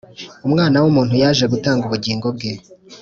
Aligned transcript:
Umwana 0.47 0.77
w’umuntu 0.83 1.13
yaje 1.23 1.43
gutanga 1.53 1.83
ubugingo 1.85 2.27
bwe 2.35 2.51